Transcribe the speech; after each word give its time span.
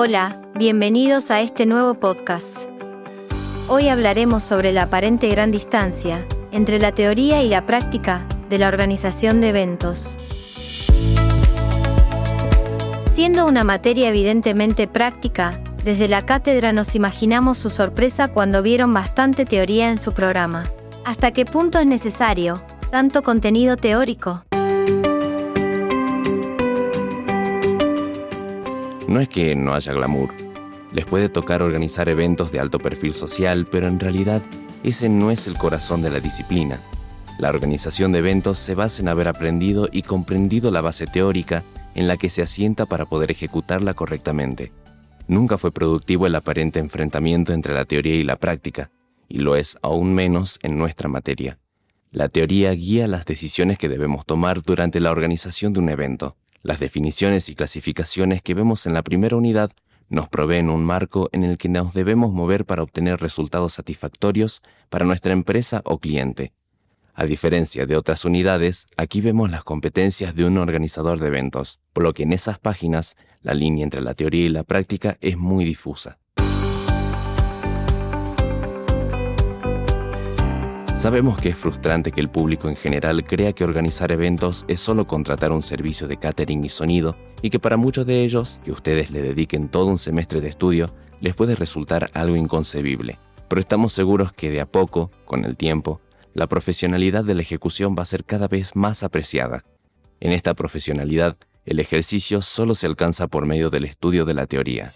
Hola, 0.00 0.36
bienvenidos 0.54 1.32
a 1.32 1.40
este 1.40 1.66
nuevo 1.66 1.94
podcast. 1.94 2.68
Hoy 3.66 3.88
hablaremos 3.88 4.44
sobre 4.44 4.70
la 4.70 4.84
aparente 4.84 5.28
gran 5.28 5.50
distancia 5.50 6.24
entre 6.52 6.78
la 6.78 6.92
teoría 6.92 7.42
y 7.42 7.48
la 7.48 7.66
práctica 7.66 8.24
de 8.48 8.58
la 8.58 8.68
organización 8.68 9.40
de 9.40 9.48
eventos. 9.48 10.16
Siendo 13.10 13.44
una 13.44 13.64
materia 13.64 14.10
evidentemente 14.10 14.86
práctica, 14.86 15.60
desde 15.82 16.06
la 16.06 16.24
cátedra 16.24 16.72
nos 16.72 16.94
imaginamos 16.94 17.58
su 17.58 17.68
sorpresa 17.68 18.28
cuando 18.28 18.62
vieron 18.62 18.94
bastante 18.94 19.46
teoría 19.46 19.90
en 19.90 19.98
su 19.98 20.12
programa. 20.12 20.70
¿Hasta 21.04 21.32
qué 21.32 21.44
punto 21.44 21.80
es 21.80 21.86
necesario 21.86 22.62
tanto 22.92 23.24
contenido 23.24 23.76
teórico? 23.76 24.44
No 29.08 29.20
es 29.20 29.28
que 29.30 29.56
no 29.56 29.72
haya 29.72 29.94
glamour. 29.94 30.28
Les 30.92 31.06
puede 31.06 31.30
tocar 31.30 31.62
organizar 31.62 32.10
eventos 32.10 32.52
de 32.52 32.60
alto 32.60 32.78
perfil 32.78 33.14
social, 33.14 33.66
pero 33.66 33.88
en 33.88 33.98
realidad 33.98 34.42
ese 34.84 35.08
no 35.08 35.30
es 35.30 35.46
el 35.46 35.56
corazón 35.56 36.02
de 36.02 36.10
la 36.10 36.20
disciplina. 36.20 36.78
La 37.38 37.48
organización 37.48 38.12
de 38.12 38.18
eventos 38.18 38.58
se 38.58 38.74
basa 38.74 39.00
en 39.00 39.08
haber 39.08 39.26
aprendido 39.26 39.88
y 39.90 40.02
comprendido 40.02 40.70
la 40.70 40.82
base 40.82 41.06
teórica 41.06 41.64
en 41.94 42.06
la 42.06 42.18
que 42.18 42.28
se 42.28 42.42
asienta 42.42 42.84
para 42.84 43.06
poder 43.06 43.30
ejecutarla 43.30 43.94
correctamente. 43.94 44.72
Nunca 45.26 45.56
fue 45.56 45.72
productivo 45.72 46.26
el 46.26 46.34
aparente 46.34 46.78
enfrentamiento 46.78 47.54
entre 47.54 47.72
la 47.72 47.86
teoría 47.86 48.14
y 48.14 48.24
la 48.24 48.36
práctica, 48.36 48.90
y 49.26 49.38
lo 49.38 49.56
es 49.56 49.78
aún 49.80 50.12
menos 50.12 50.58
en 50.62 50.76
nuestra 50.76 51.08
materia. 51.08 51.58
La 52.10 52.28
teoría 52.28 52.72
guía 52.72 53.06
las 53.06 53.24
decisiones 53.24 53.78
que 53.78 53.88
debemos 53.88 54.26
tomar 54.26 54.62
durante 54.62 55.00
la 55.00 55.10
organización 55.10 55.72
de 55.72 55.80
un 55.80 55.88
evento. 55.88 56.36
Las 56.62 56.80
definiciones 56.80 57.48
y 57.48 57.54
clasificaciones 57.54 58.42
que 58.42 58.54
vemos 58.54 58.86
en 58.86 58.94
la 58.94 59.02
primera 59.02 59.36
unidad 59.36 59.70
nos 60.08 60.28
proveen 60.28 60.70
un 60.70 60.84
marco 60.84 61.28
en 61.32 61.44
el 61.44 61.58
que 61.58 61.68
nos 61.68 61.94
debemos 61.94 62.32
mover 62.32 62.64
para 62.64 62.82
obtener 62.82 63.20
resultados 63.20 63.74
satisfactorios 63.74 64.62
para 64.88 65.04
nuestra 65.04 65.32
empresa 65.32 65.82
o 65.84 65.98
cliente. 65.98 66.52
A 67.14 67.24
diferencia 67.24 67.86
de 67.86 67.96
otras 67.96 68.24
unidades, 68.24 68.86
aquí 68.96 69.20
vemos 69.20 69.50
las 69.50 69.64
competencias 69.64 70.34
de 70.34 70.44
un 70.44 70.56
organizador 70.56 71.20
de 71.20 71.26
eventos, 71.26 71.80
por 71.92 72.04
lo 72.04 72.14
que 72.14 72.22
en 72.22 72.32
esas 72.32 72.58
páginas 72.58 73.16
la 73.42 73.54
línea 73.54 73.84
entre 73.84 74.00
la 74.00 74.14
teoría 74.14 74.46
y 74.46 74.48
la 74.48 74.62
práctica 74.62 75.18
es 75.20 75.36
muy 75.36 75.64
difusa. 75.64 76.18
Sabemos 80.98 81.40
que 81.40 81.50
es 81.50 81.56
frustrante 81.56 82.10
que 82.10 82.20
el 82.20 82.28
público 82.28 82.68
en 82.68 82.74
general 82.74 83.24
crea 83.24 83.52
que 83.52 83.62
organizar 83.62 84.10
eventos 84.10 84.64
es 84.66 84.80
solo 84.80 85.06
contratar 85.06 85.52
un 85.52 85.62
servicio 85.62 86.08
de 86.08 86.16
catering 86.16 86.64
y 86.64 86.68
sonido 86.68 87.16
y 87.40 87.50
que 87.50 87.60
para 87.60 87.76
muchos 87.76 88.04
de 88.04 88.24
ellos, 88.24 88.58
que 88.64 88.72
ustedes 88.72 89.12
le 89.12 89.22
dediquen 89.22 89.68
todo 89.68 89.86
un 89.86 89.98
semestre 89.98 90.40
de 90.40 90.48
estudio, 90.48 90.92
les 91.20 91.36
puede 91.36 91.54
resultar 91.54 92.10
algo 92.14 92.34
inconcebible. 92.34 93.20
Pero 93.48 93.60
estamos 93.60 93.92
seguros 93.92 94.32
que 94.32 94.50
de 94.50 94.60
a 94.60 94.66
poco, 94.66 95.12
con 95.24 95.44
el 95.44 95.56
tiempo, 95.56 96.00
la 96.34 96.48
profesionalidad 96.48 97.24
de 97.24 97.36
la 97.36 97.42
ejecución 97.42 97.94
va 97.96 98.02
a 98.02 98.06
ser 98.06 98.24
cada 98.24 98.48
vez 98.48 98.74
más 98.74 99.04
apreciada. 99.04 99.64
En 100.18 100.32
esta 100.32 100.54
profesionalidad, 100.54 101.36
el 101.64 101.78
ejercicio 101.78 102.42
solo 102.42 102.74
se 102.74 102.86
alcanza 102.86 103.28
por 103.28 103.46
medio 103.46 103.70
del 103.70 103.84
estudio 103.84 104.24
de 104.24 104.34
la 104.34 104.46
teoría. 104.46 104.92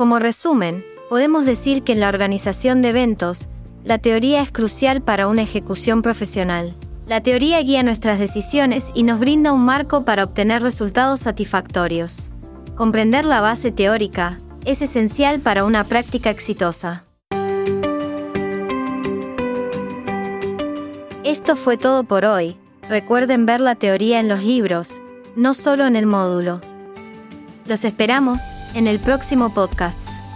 Como 0.00 0.18
resumen, 0.18 0.82
podemos 1.10 1.44
decir 1.44 1.82
que 1.82 1.92
en 1.92 2.00
la 2.00 2.08
organización 2.08 2.80
de 2.80 2.88
eventos, 2.88 3.50
la 3.84 3.98
teoría 3.98 4.40
es 4.40 4.50
crucial 4.50 5.02
para 5.02 5.28
una 5.28 5.42
ejecución 5.42 6.00
profesional. 6.00 6.74
La 7.06 7.22
teoría 7.22 7.60
guía 7.60 7.82
nuestras 7.82 8.18
decisiones 8.18 8.92
y 8.94 9.02
nos 9.02 9.20
brinda 9.20 9.52
un 9.52 9.62
marco 9.62 10.06
para 10.06 10.24
obtener 10.24 10.62
resultados 10.62 11.20
satisfactorios. 11.20 12.30
Comprender 12.76 13.26
la 13.26 13.42
base 13.42 13.72
teórica 13.72 14.38
es 14.64 14.80
esencial 14.80 15.38
para 15.38 15.66
una 15.66 15.84
práctica 15.84 16.30
exitosa. 16.30 17.04
Esto 21.24 21.56
fue 21.56 21.76
todo 21.76 22.04
por 22.04 22.24
hoy. 22.24 22.56
Recuerden 22.88 23.44
ver 23.44 23.60
la 23.60 23.74
teoría 23.74 24.18
en 24.18 24.28
los 24.28 24.44
libros, 24.44 25.02
no 25.36 25.52
solo 25.52 25.86
en 25.86 25.94
el 25.94 26.06
módulo. 26.06 26.62
Los 27.66 27.84
esperamos 27.84 28.40
en 28.74 28.86
el 28.86 28.98
próximo 28.98 29.52
podcast. 29.52 30.29